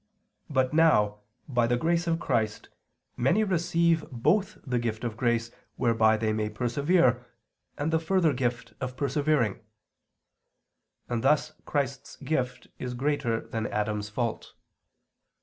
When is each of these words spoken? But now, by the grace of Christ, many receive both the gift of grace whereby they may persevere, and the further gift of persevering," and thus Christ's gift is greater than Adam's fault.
But 0.49 0.73
now, 0.73 1.19
by 1.47 1.67
the 1.67 1.77
grace 1.77 2.07
of 2.07 2.19
Christ, 2.19 2.69
many 3.17 3.43
receive 3.43 4.03
both 4.09 4.57
the 4.65 4.79
gift 4.79 5.03
of 5.03 5.15
grace 5.15 5.51
whereby 5.75 6.17
they 6.17 6.33
may 6.33 6.49
persevere, 6.49 7.23
and 7.77 7.93
the 7.93 7.99
further 7.99 8.33
gift 8.33 8.73
of 8.81 8.97
persevering," 8.97 9.59
and 11.07 11.21
thus 11.23 11.53
Christ's 11.65 12.15
gift 12.15 12.65
is 12.79 12.95
greater 12.95 13.41
than 13.49 13.67
Adam's 13.67 14.09
fault. 14.09 14.53